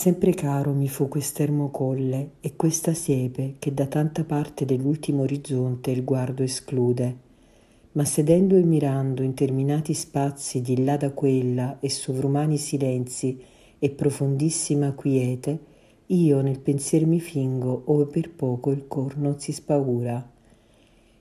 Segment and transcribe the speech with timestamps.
[0.00, 5.90] Sempre caro mi fu quest'ermo colle e questa siepe che da tanta parte dell'ultimo orizzonte
[5.90, 7.16] il guardo esclude.
[7.94, 13.40] Ma sedendo e mirando interminati spazi di là da quella e sovrumani silenzi
[13.76, 15.58] e profondissima quiete,
[16.06, 20.24] io nel pensier mi fingo ove per poco il cor non si spaura.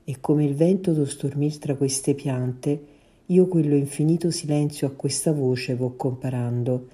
[0.03, 2.86] E come il vento do stormir tra queste piante,
[3.25, 6.89] io quello infinito silenzio a questa voce vo comparando,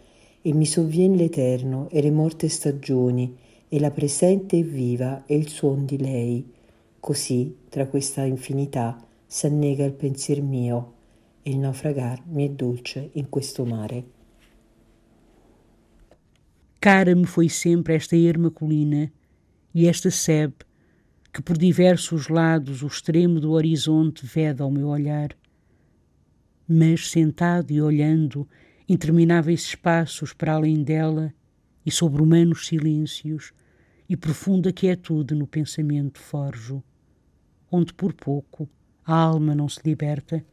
[0.46, 3.36] e mi sovvien l'eterno e le morte stagioni
[3.70, 6.46] e la presente e viva e il suon di lei.
[7.00, 10.94] Così, tra questa infinità, s'annega il pensier mio
[11.44, 14.04] e il naufragar mi è dolce in questo mare.
[16.80, 18.18] Cara me foi sempre esta
[18.54, 19.10] colina
[19.74, 20.66] e esta sebe
[21.34, 25.36] que por diversos lados o extremo do horizonte veda ao meu olhar.
[26.68, 28.48] Mas sentado e olhando,
[28.88, 31.34] intermináveis espaços para além dela
[31.86, 33.54] e sobre humanos silêncios
[34.08, 36.84] e profunda quietude no pensamento forjo,
[37.72, 38.70] onde por pouco
[39.06, 40.46] a alma não se liberta,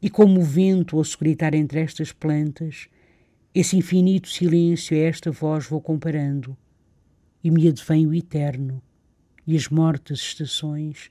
[0.00, 2.88] e como o vento a seguritar entre estas plantas,
[3.54, 6.56] esse infinito silêncio a esta voz vou comparando,
[7.42, 8.82] e me advém o eterno,
[9.46, 11.10] e as mortas estações,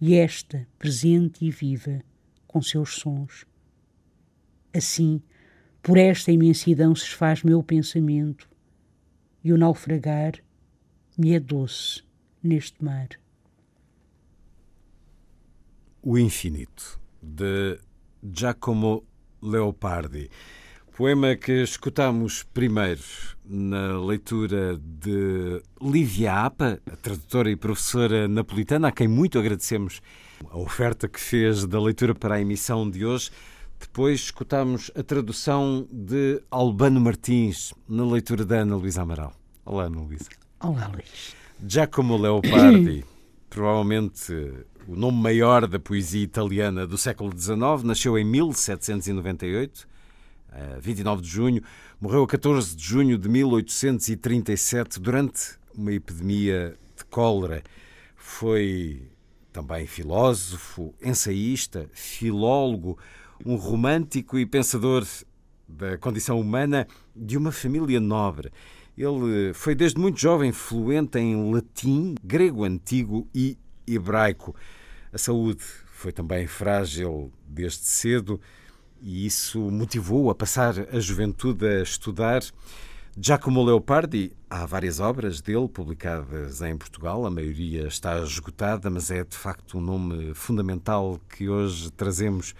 [0.00, 2.00] e esta presente e viva,
[2.46, 3.46] com seus sons.
[4.74, 5.22] Assim,
[5.82, 8.48] por esta imensidão se faz meu pensamento,
[9.42, 10.34] e o naufragar
[11.18, 12.02] me é doce
[12.42, 13.08] neste mar.
[16.00, 17.78] O Infinito, de
[18.22, 19.04] Giacomo
[19.42, 20.30] Leopardi.
[20.96, 23.02] Poema que escutamos primeiro
[23.44, 30.00] na leitura de Lívia Apa, tradutora e professora napolitana, a quem muito agradecemos
[30.50, 33.30] a oferta que fez da leitura para a emissão de hoje.
[33.82, 39.34] Depois escutamos a tradução de Albano Martins na leitura da Ana Luísa Amaral.
[39.66, 40.30] Olá, Ana Luísa.
[40.60, 41.34] Olá, Luís.
[41.66, 43.04] Giacomo Leopardi,
[43.50, 44.32] provavelmente
[44.86, 49.86] o nome maior da poesia italiana do século XIX, nasceu em 1798,
[50.80, 51.62] 29 de junho,
[52.00, 57.62] morreu a 14 de junho de 1837 durante uma epidemia de cólera.
[58.14, 59.02] Foi
[59.52, 62.96] também filósofo, ensaísta, filólogo,
[63.44, 65.06] um romântico e pensador
[65.68, 68.50] da condição humana de uma família nobre.
[68.96, 74.54] Ele foi desde muito jovem fluente em latim, grego antigo e hebraico.
[75.12, 78.40] A saúde foi também frágil desde cedo
[79.00, 82.42] e isso motivou a passar a juventude a estudar.
[83.18, 89.22] Giacomo Leopardi, há várias obras dele publicadas em Portugal, a maioria está esgotada, mas é
[89.22, 92.54] de facto um nome fundamental que hoje trazemos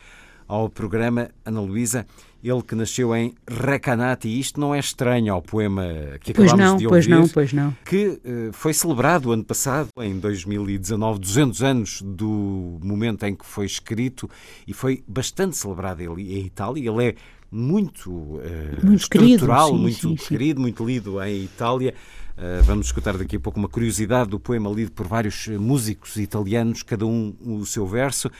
[0.52, 2.06] ao programa Ana Luísa,
[2.44, 5.82] ele que nasceu em Recanati, e isto não é estranho ao poema
[6.20, 7.76] que pois acabamos não, de ouvir, pois não, pois não.
[7.86, 13.64] que uh, foi celebrado ano passado, em 2019, 200 anos do momento em que foi
[13.64, 14.28] escrito,
[14.66, 16.90] e foi bastante celebrado ele em Itália.
[16.90, 17.14] Ele é
[17.50, 18.42] muito, uh,
[18.82, 20.62] muito estrutural, querido, sim, muito sim, querido, sim.
[20.62, 21.94] muito lido em Itália.
[22.36, 26.82] Uh, vamos escutar daqui a pouco uma curiosidade do poema lido por vários músicos italianos,
[26.82, 28.30] cada um o seu verso.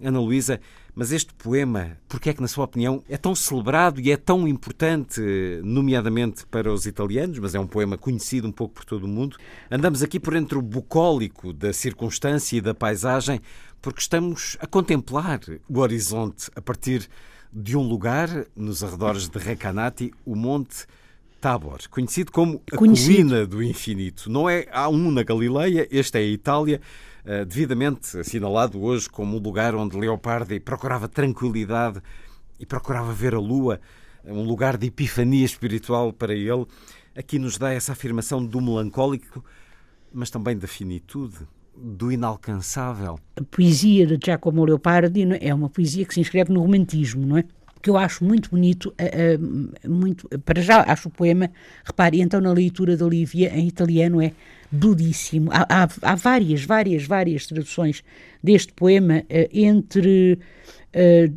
[0.00, 0.60] Ana Luísa,
[0.96, 4.48] mas este poema, porque é que, na sua opinião, é tão celebrado e é tão
[4.48, 5.20] importante,
[5.62, 9.36] nomeadamente para os italianos, mas é um poema conhecido um pouco por todo o mundo?
[9.70, 13.42] Andamos aqui por entre o bucólico da circunstância e da paisagem,
[13.82, 17.06] porque estamos a contemplar o horizonte a partir
[17.52, 20.86] de um lugar, nos arredores de Recanati, o Monte
[21.42, 23.28] Tabor, conhecido como a Conhecido.
[23.28, 24.30] colina do infinito.
[24.30, 26.80] Não é há um na Galileia, este é a Itália,
[27.46, 32.00] devidamente assinalado hoje como o lugar onde Leopardi procurava tranquilidade
[32.58, 33.80] e procurava ver a lua,
[34.24, 36.66] um lugar de epifania espiritual para ele.
[37.16, 39.44] Aqui nos dá essa afirmação do melancólico,
[40.12, 41.38] mas também da finitude,
[41.76, 43.18] do inalcançável.
[43.36, 45.48] A poesia de Giacomo Leopardi é?
[45.48, 47.44] é uma poesia que se inscreve no romantismo, não é?
[47.86, 51.48] Que eu acho muito bonito, uh, uh, muito, para já acho o poema,
[51.84, 54.32] repare, então na leitura da Olivia em italiano é
[54.72, 55.52] belíssimo.
[55.52, 58.02] Há, há, há várias, várias, várias traduções
[58.42, 60.40] deste poema uh, entre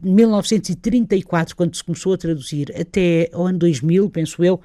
[0.01, 4.59] 1934, quando se começou a traduzir, até o ano 2000, penso eu,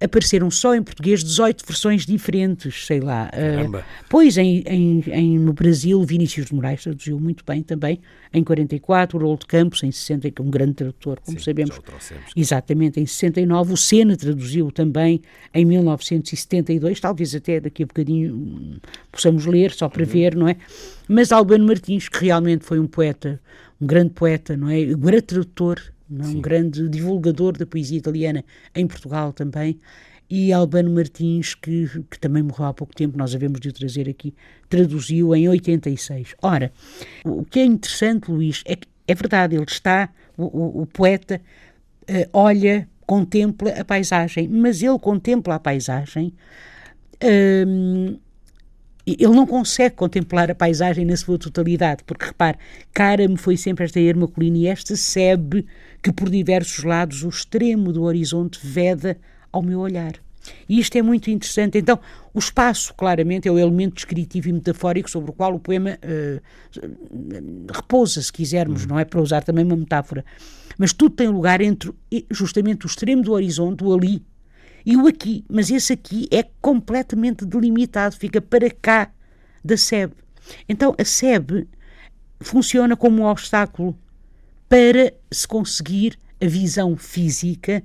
[0.00, 3.30] apareceram só em português 18 versões diferentes, sei lá.
[3.34, 8.00] Uh, pois, em, em, em, no Brasil, Vinícius de Moraes traduziu muito bem também,
[8.32, 11.44] em 44, o Rolo de Campos, em 60, que é um grande tradutor, como Sim,
[11.44, 11.78] sabemos.
[11.78, 12.32] trouxemos.
[12.34, 15.20] Exatamente, em 69, o Sena traduziu também
[15.52, 18.78] em 1972, talvez até daqui a bocadinho hum,
[19.12, 20.08] possamos ler, só para uhum.
[20.08, 20.56] ver, não é?
[21.06, 23.40] Mas Albano Martins, que realmente foi um poeta,
[23.80, 24.78] um grande poeta, não é?
[24.78, 26.30] Um grande tradutor, não?
[26.30, 29.78] um grande divulgador da poesia italiana em Portugal também,
[30.28, 34.08] e Albano Martins, que, que também morreu há pouco tempo, nós havemos de o trazer
[34.08, 34.32] aqui,
[34.68, 36.36] traduziu em 86.
[36.40, 36.72] Ora,
[37.24, 41.40] o que é interessante, Luís, é que é verdade, ele está, o, o, o poeta
[42.02, 46.32] uh, olha, contempla a paisagem, mas ele contempla a paisagem.
[47.16, 48.16] Uh,
[49.18, 52.58] ele não consegue contemplar a paisagem na sua totalidade, porque repare,
[52.92, 55.66] cara-me foi sempre esta erma colina e esta sebe
[56.02, 59.16] que por diversos lados o extremo do horizonte veda
[59.52, 60.14] ao meu olhar.
[60.68, 61.78] E isto é muito interessante.
[61.78, 61.98] Então,
[62.32, 67.72] o espaço, claramente, é o elemento descritivo e metafórico sobre o qual o poema uh,
[67.72, 69.04] repousa, se quisermos, não é?
[69.04, 70.24] Para usar também uma metáfora.
[70.78, 71.92] Mas tudo tem lugar entre
[72.30, 74.22] justamente o extremo do horizonte, o ali,
[74.84, 79.10] e o aqui, mas esse aqui é completamente delimitado, fica para cá
[79.64, 80.12] da SEB.
[80.68, 81.68] Então a SEB
[82.40, 83.96] funciona como um obstáculo
[84.68, 87.82] para se conseguir a visão física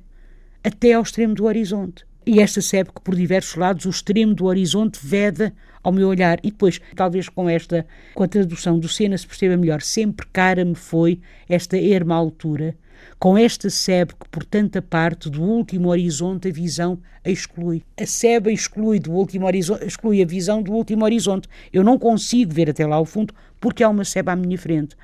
[0.64, 2.06] até ao extremo do horizonte.
[2.26, 5.54] E esta SEB que por diversos lados o extremo do horizonte veda
[5.84, 6.40] ao meu olhar.
[6.42, 10.66] E depois, talvez com esta, com a tradução do Sena se perceba melhor, sempre cara
[10.66, 12.76] me foi esta erma altura
[13.20, 17.84] com esta sebe que, por tanta parte do último horizonte, a visão a exclui.
[18.00, 21.48] A sebe exclui, do último horizonte, exclui a visão do último horizonte.
[21.74, 24.96] Eu não consigo ver até lá ao fundo porque há uma sebe à minha frente.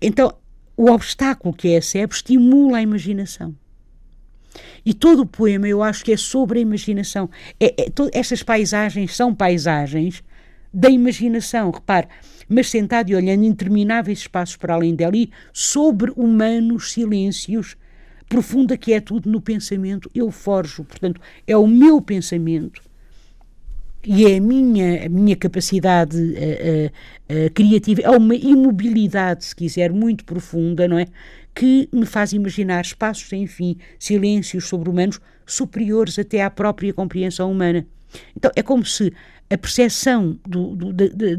[0.00, 0.34] Então,
[0.76, 3.54] o obstáculo que é a sebe estimula a imaginação.
[4.84, 7.30] E todo o poema eu acho que é sobre a imaginação.
[7.58, 10.22] É, é, estas paisagens são paisagens
[10.72, 11.70] da imaginação.
[11.70, 12.08] Repare,
[12.48, 17.76] mas sentado e olhando intermináveis espaços para além e sobre humanos silêncios,
[18.28, 20.84] profunda quietude no pensamento, eu forjo.
[20.84, 22.82] Portanto, é o meu pensamento
[24.04, 26.86] e é a minha, a minha capacidade uh,
[27.46, 31.06] uh, criativa, é uma imobilidade, se quiser, muito profunda, não é?
[31.54, 37.86] Que me faz imaginar espaços sem fim, silêncios sobre-humanos superiores até à própria compreensão humana.
[38.36, 39.12] Então, é como se
[39.52, 41.36] a percepção do, do, de,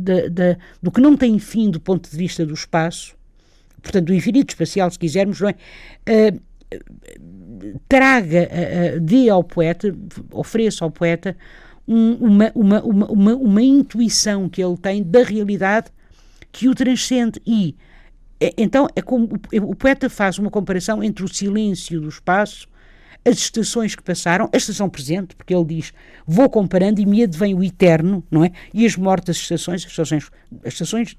[0.82, 3.16] do que não tem fim do ponto de vista do espaço,
[3.82, 5.56] portanto, do infinito espacial, se quisermos, não é?
[6.10, 6.42] Uh,
[7.88, 9.96] traga, uh, dê ao poeta,
[10.32, 11.36] ofereça ao poeta
[11.88, 15.88] um, uma, uma, uma, uma, uma intuição que ele tem da realidade
[16.52, 17.76] que o transcende e
[18.58, 19.30] então é como
[19.62, 22.68] o poeta faz uma comparação entre o silêncio do espaço
[23.26, 25.94] as estações que passaram, a estação presente, porque ele diz,
[26.28, 28.52] vou comparando e me advém o eterno, não é?
[28.74, 30.30] E as mortas estações, as estações,
[30.66, 31.18] as estações,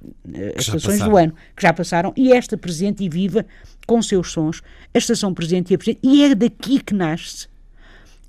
[0.56, 3.46] as estações do ano, que já passaram, e esta presente e viva,
[3.86, 4.62] com seus sons,
[4.92, 7.48] a estação presente e a presente, e é daqui que nasce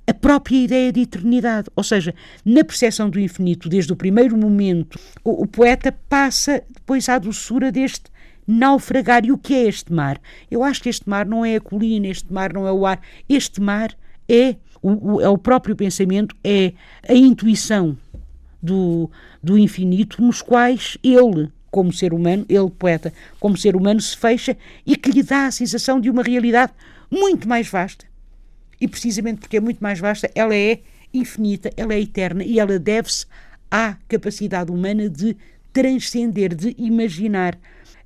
[0.06, 1.68] a própria ideia de eternidade.
[1.74, 7.08] Ou seja, na percepção do infinito, desde o primeiro momento, o, o poeta passa depois
[7.08, 8.04] à doçura deste
[8.46, 9.24] naufragar.
[9.24, 10.20] E o que é este mar?
[10.50, 13.00] Eu acho que este mar não é a colina, este mar não é o ar,
[13.28, 13.96] este mar
[14.28, 16.72] é o, é o próprio pensamento, é
[17.08, 17.96] a intuição
[18.62, 19.10] do,
[19.42, 24.56] do infinito, nos quais ele, como ser humano, ele, poeta, como ser humano, se fecha
[24.84, 26.72] e que lhe dá a sensação de uma realidade
[27.10, 28.06] muito mais vasta.
[28.80, 30.80] E precisamente porque é muito mais vasta, ela é
[31.12, 33.26] infinita, ela é eterna e ela deve-se
[33.70, 35.36] à capacidade humana de
[35.72, 37.58] transcender, de imaginar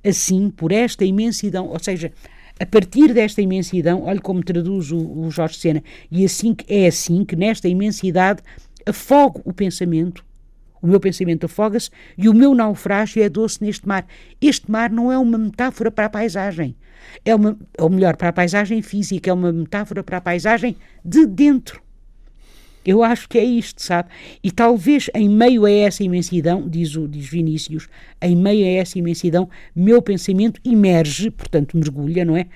[0.03, 2.11] assim, por esta imensidão, ou seja,
[2.59, 6.87] a partir desta imensidão, olhe como traduz o, o Jorge Sena, e assim que é
[6.87, 8.41] assim que nesta imensidade
[8.85, 10.23] afogo o pensamento,
[10.81, 14.05] o meu pensamento afoga-se e o meu naufrágio é doce neste mar.
[14.41, 16.75] Este mar não é uma metáfora para a paisagem,
[17.25, 21.25] é uma, ou melhor, para a paisagem física, é uma metáfora para a paisagem de
[21.25, 21.81] dentro.
[22.85, 24.09] Eu acho que é isto, sabe?
[24.43, 27.87] E talvez em meio a essa imensidão, diz, o, diz Vinícius,
[28.21, 32.47] em meio a essa imensidão, meu pensamento emerge, portanto mergulha, não é?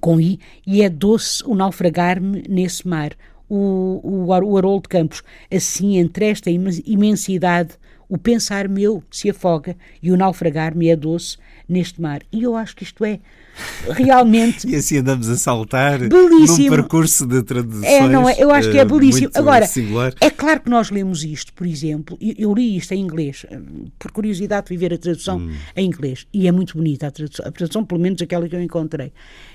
[0.00, 3.12] Com I, e é doce o naufragar-me nesse mar.
[3.48, 5.22] O, o, o Haroldo Campos,
[5.52, 7.70] assim, entre esta imensidade,
[8.08, 11.36] o pensar meu se afoga e o naufragar me é doce
[11.68, 12.22] neste mar.
[12.32, 13.20] E eu acho que isto é
[13.90, 14.66] realmente.
[14.68, 16.70] e assim andamos a saltar belíssimo.
[16.70, 17.84] num percurso de traduções.
[17.84, 18.36] É, não é?
[18.38, 19.30] Eu acho que é uh, belíssimo.
[19.34, 20.14] Agora, singular.
[20.20, 23.44] é claro que nós lemos isto, por exemplo, eu, li isto em inglês,
[23.98, 25.52] por curiosidade de ver a tradução hum.
[25.76, 28.62] em inglês, e é muito bonita a tradução, a tradução, pelo menos aquela que eu
[28.62, 29.12] encontrei,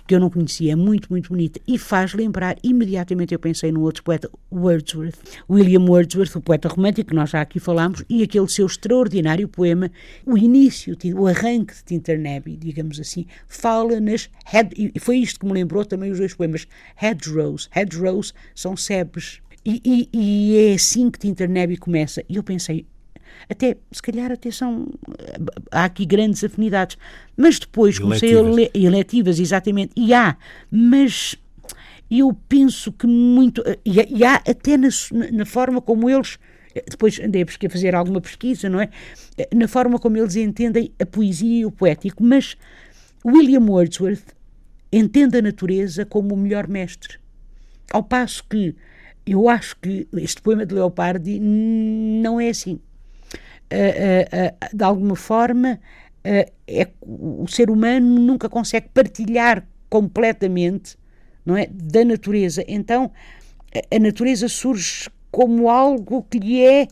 [0.08, 3.82] que eu não conhecia, é muito, muito bonita, e faz lembrar, imediatamente eu pensei num
[3.82, 5.16] outro poeta, Wordsworth,
[5.50, 9.90] William Wordsworth, o poeta romântico, que nós já aqui falámos, e aquele seu extraordinário poema,
[10.26, 14.30] o início, o arranque de Tinternabby, digamos assim, fala nas
[14.76, 16.68] e foi isto que me lembrou também os dois poemas,
[17.02, 22.22] hedgerows, hedgerows são sebes, e, e, e, é assim que Tinternabby começa.
[22.28, 22.86] E eu pensei,
[23.50, 24.88] até, se calhar até são,
[25.72, 26.98] há aqui grandes afinidades,
[27.36, 30.38] mas depois comecei a ler, eletivas, exatamente, e há,
[30.72, 31.36] mas
[32.10, 34.90] eu penso que muito, e, e há até na,
[35.32, 36.38] na forma como eles
[36.90, 38.90] depois andei a fazer alguma pesquisa, não é?
[39.54, 42.58] Na forma como eles entendem a poesia e o poético, mas
[43.24, 44.34] William Wordsworth
[44.92, 47.20] entende a natureza como o melhor mestre.
[47.92, 48.76] Ao passo que
[49.26, 52.80] eu acho que este poema de Leopardi não é assim.
[53.72, 55.80] Uh, uh, uh, de alguma forma,
[56.24, 56.50] é,
[57.02, 60.96] o ser humano nunca consegue partilhar completamente
[61.46, 62.64] não é, da natureza.
[62.68, 63.12] Então,
[63.92, 66.88] a natureza surge como algo que lhe é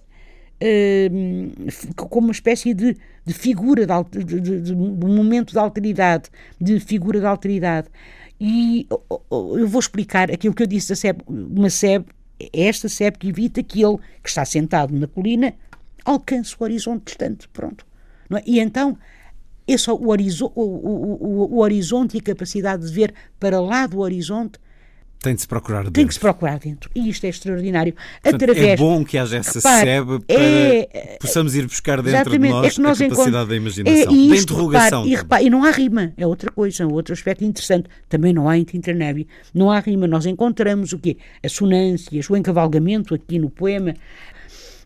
[1.95, 7.25] como uma espécie de, de figura de, de, de, momento de alteridade, de figura de
[7.25, 7.87] alteridade.
[8.39, 8.87] E
[9.29, 12.05] eu vou explicar aquilo que eu disse da SEB, uma SEB,
[12.51, 15.53] esta SEB que evita que ele, que está sentado na colina,
[16.05, 17.85] alcance o horizonte distante, pronto.
[18.31, 18.43] É?
[18.45, 18.97] E então,
[19.67, 23.99] esse, o, horizo, o, o, o, horizonte e a capacidade de ver para lá do
[23.99, 24.59] horizonte
[25.21, 25.93] tem de se procurar dentro.
[25.93, 26.89] Tem que se procurar dentro.
[26.95, 27.93] E isto é extraordinário.
[27.93, 32.31] Portanto, Através, é bom que haja essa repare, sebe para é, possamos ir buscar dentro
[32.31, 35.03] de nós, é nós a capacidade da imaginação, é isto, da interrogação.
[35.03, 36.11] Repare, e, repare, e não há rima.
[36.17, 37.87] É outra coisa, é outro aspecto interessante.
[38.09, 39.27] Também não há em Tinternebi.
[39.53, 40.07] Não há rima.
[40.07, 41.17] Nós encontramos o quê?
[41.45, 43.93] Assonâncias, o encavalgamento aqui no poema.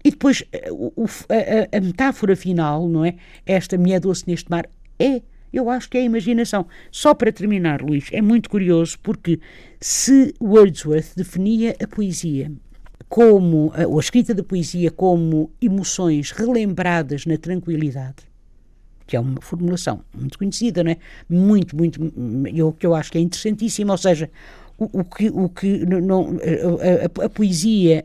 [0.06, 3.16] E depois o, a, a, metáfora final, não é?
[3.44, 4.70] Esta minha doce neste mar
[5.00, 6.68] é eu acho que é a imaginação.
[6.92, 9.40] Só para terminar, Luís, é muito curioso porque
[9.80, 12.52] se Wordsworth definia a poesia
[13.10, 18.18] como, ou a escrita da poesia como emoções relembradas na tranquilidade,
[19.08, 20.98] que é uma formulação muito conhecida, não é?
[21.28, 22.00] Muito, muito,
[22.54, 24.30] eu, que eu acho que é interessantíssima, ou seja,
[24.78, 28.04] o, que, o que não, a, a, a poesia,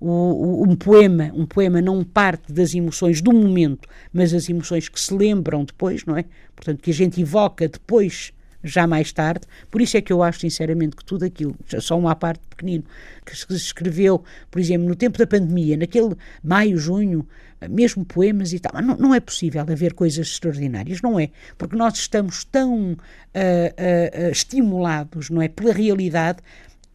[0.00, 5.00] um, um poema, um poema não parte das emoções do momento, mas as emoções que
[5.00, 6.24] se lembram depois, não é?
[6.56, 8.32] Portanto, que a gente evoca depois
[8.64, 9.46] já mais tarde.
[9.70, 12.84] Por isso é que eu acho, sinceramente, que tudo aquilo, só uma parte pequenino,
[13.24, 17.26] que se escreveu, por exemplo, no tempo da pandemia, naquele maio, junho,
[17.68, 21.30] mesmo poemas e tal, não, não é possível haver coisas extraordinárias, não é?
[21.56, 26.38] Porque nós estamos tão uh, uh, estimulados, não é, pela realidade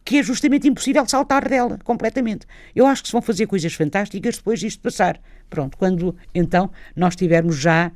[0.04, 2.46] que é justamente impossível saltar dela completamente.
[2.74, 5.20] Eu acho que se vão fazer coisas fantásticas depois disto passar.
[5.50, 7.92] Pronto, quando então nós tivermos já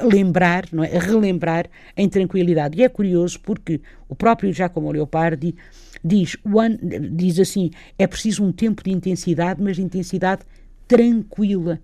[0.00, 0.96] a lembrar, não é?
[0.96, 1.66] a relembrar
[1.96, 2.78] em tranquilidade.
[2.78, 5.54] E é curioso porque o próprio Giacomo Leopardi
[6.04, 6.78] diz, one,
[7.12, 10.42] diz assim: é preciso um tempo de intensidade, mas de intensidade
[10.86, 11.80] tranquila.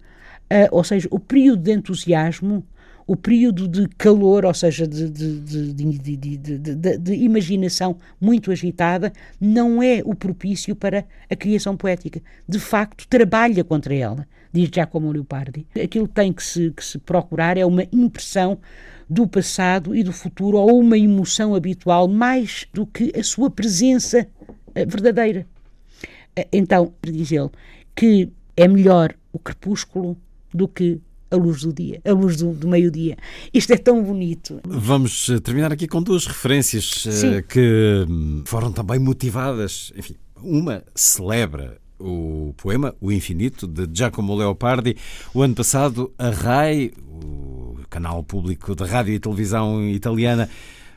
[0.50, 2.64] Uh, ou seja, o período de entusiasmo,
[3.06, 10.02] o período de calor, ou seja, de, de, de, de, imaginação muito agitada, não é
[10.04, 12.20] o propício para a criação poética.
[12.46, 15.66] De facto, trabalha contra ela diz Giacomo Leopardi.
[15.82, 18.58] Aquilo tem que se, que se procurar é uma impressão
[19.08, 24.26] do passado e do futuro ou uma emoção habitual mais do que a sua presença
[24.74, 25.46] eh, verdadeira.
[26.36, 27.50] Eh, então, diz ele
[27.94, 30.18] que é melhor o crepúsculo
[30.52, 31.00] do que
[31.30, 33.16] a luz do dia, a luz do, do meio-dia.
[33.54, 34.60] Isto é tão bonito.
[34.66, 39.92] Vamos eh, terminar aqui com duas referências uh, que hum, foram também motivadas.
[39.96, 44.96] Enfim, uma celebra o poema O Infinito, de Giacomo Leopardi.
[45.32, 50.48] O ano passado, a RAI, o canal público de rádio e televisão italiana,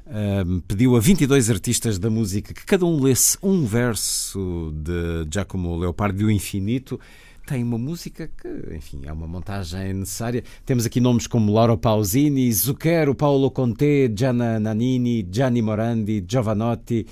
[0.07, 5.75] ehm, pediu a 22 artistas da música que cada um lesse um verso de Giacomo
[5.75, 6.99] Leopardi, O Infinito.
[7.45, 10.43] Tem uma música que, enfim, é uma montagem necessária.
[10.65, 17.05] Temos aqui nomes como Laura Pausini, Zucchero, Paolo Conte, Gianna Nannini, Gianni Morandi, Giovanotti.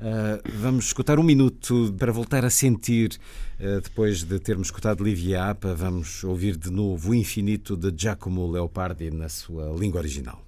[0.00, 3.16] Uh, vamos escutar um minuto para voltar a sentir,
[3.60, 8.50] uh, depois de termos escutado Livia Apa, vamos ouvir de novo o infinito de Giacomo
[8.50, 10.42] Leopardi na sua língua original.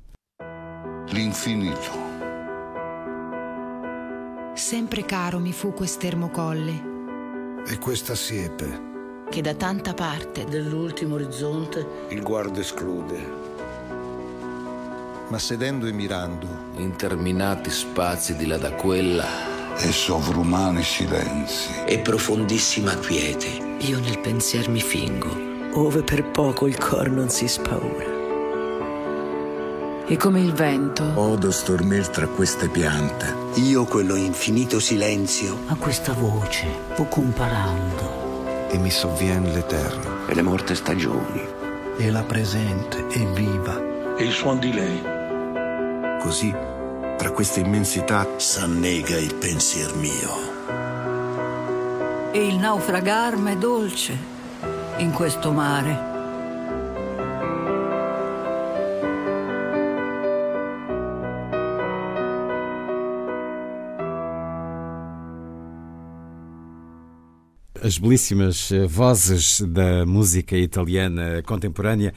[1.13, 1.93] L'infinito.
[4.57, 6.83] Sempre caro mi fu quest'ermo colle.
[7.69, 8.94] E questa siepe
[9.35, 13.43] che da tanta parte dell'ultimo orizzonte il guardo esclude.
[15.27, 19.27] Ma sedendo e mirando, interminati spazi di là da quella
[19.77, 23.49] e sovrumani silenzi e profondissima quiete.
[23.79, 25.35] Io nel pensier mi fingo,
[25.81, 28.13] ove per poco il cor non si spaura.
[30.07, 33.35] E come il vento odo stormir tra queste piante.
[33.55, 35.59] Io quello infinito silenzio.
[35.67, 38.24] A questa voce o comparando.
[38.75, 40.27] E mi sovvien l'eterno.
[40.27, 41.41] E le morte stagioni.
[41.97, 44.17] E la presente e viva.
[44.17, 45.01] E il suon di lei.
[46.21, 46.53] Così
[47.17, 50.33] tra queste immensità s'annega il pensier mio.
[52.33, 54.19] E il naufragar m'è dolce
[54.97, 56.14] in questo mare.
[67.85, 72.15] As belíssimas eh, vozes da música italiana contemporânea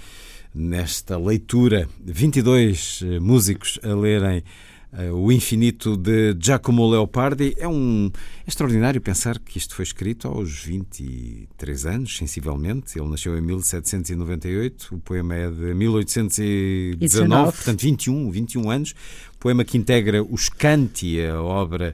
[0.56, 1.90] nesta leitura.
[2.00, 4.44] 22 eh, músicos a lerem
[4.90, 7.54] Uh, o Infinito de Giacomo Leopardi.
[7.60, 8.10] É um
[8.46, 12.98] é extraordinário pensar que isto foi escrito aos 23 anos, sensivelmente.
[12.98, 17.52] Ele nasceu em 1798, o poema é de 1819, 19.
[17.52, 18.96] portanto 21, 21 anos.
[19.38, 21.94] Poema que integra os canti, a obra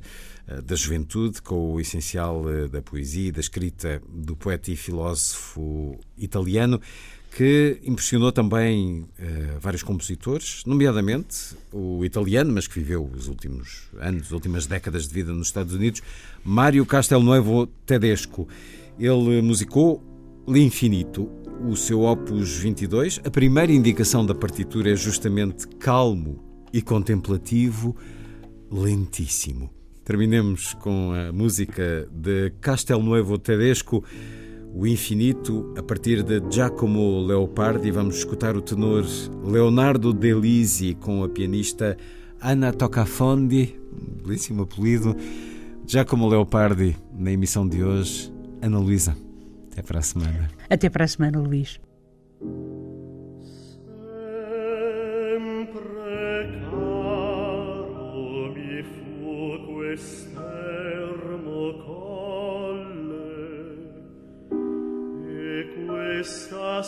[0.65, 5.99] da juventude, com o essencial uh, da poesia e da escrita do poeta e filósofo
[6.17, 6.81] italiano
[7.35, 14.23] que impressionou também uh, vários compositores, nomeadamente o italiano, mas que viveu os últimos anos,
[14.23, 16.01] as últimas décadas de vida nos Estados Unidos,
[16.43, 18.47] Mário Castelnuovo Tedesco.
[18.99, 20.03] Ele musicou
[20.47, 21.27] L'Infinito,
[21.67, 23.21] o seu opus 22.
[23.25, 27.95] A primeira indicação da partitura é justamente calmo e contemplativo,
[28.69, 29.71] lentíssimo.
[30.03, 34.03] Terminemos com a música de Castelnuovo Tedesco
[34.73, 37.91] o Infinito, a partir de Giacomo Leopardi.
[37.91, 39.05] Vamos escutar o tenor
[39.45, 41.95] Leonardo Delisi com a pianista
[42.41, 45.15] Ana Tocafondi, um belíssimo apelido.
[45.85, 48.33] Giacomo Leopardi, na emissão de hoje.
[48.61, 49.15] Ana Luísa,
[49.71, 50.49] até para a semana.
[50.69, 51.79] Até para a semana, Luís.
[59.93, 63.13] esterno colle,
[65.27, 66.81] e questa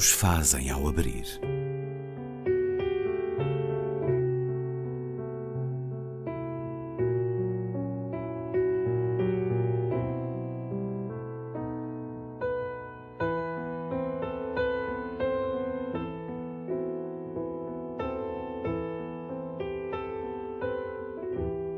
[0.00, 1.26] os versos fazem ao abrir.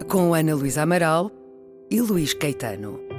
[0.09, 1.33] Com Ana Luísa Amaral
[1.91, 3.12] e Luís Caetano.